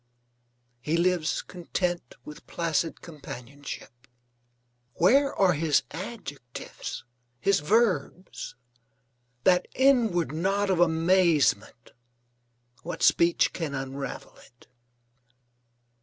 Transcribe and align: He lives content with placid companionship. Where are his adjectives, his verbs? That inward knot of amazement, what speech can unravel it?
He 0.79 0.97
lives 0.97 1.43
content 1.43 2.15
with 2.25 2.47
placid 2.47 3.01
companionship. 3.01 4.07
Where 4.95 5.31
are 5.35 5.53
his 5.53 5.83
adjectives, 5.91 7.03
his 7.39 7.59
verbs? 7.59 8.55
That 9.43 9.67
inward 9.75 10.31
knot 10.31 10.71
of 10.71 10.79
amazement, 10.79 11.91
what 12.81 13.03
speech 13.03 13.53
can 13.53 13.75
unravel 13.75 14.37
it? 14.37 14.65